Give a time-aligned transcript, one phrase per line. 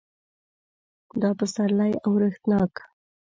[1.21, 2.73] دا پسرلی اورښتناک